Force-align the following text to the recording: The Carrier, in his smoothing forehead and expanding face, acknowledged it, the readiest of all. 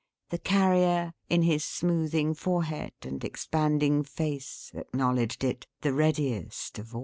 The 0.31 0.39
Carrier, 0.39 1.13
in 1.29 1.43
his 1.43 1.63
smoothing 1.63 2.33
forehead 2.33 2.93
and 3.03 3.23
expanding 3.23 4.01
face, 4.01 4.71
acknowledged 4.73 5.43
it, 5.43 5.67
the 5.81 5.93
readiest 5.93 6.79
of 6.79 6.95
all. 6.95 6.99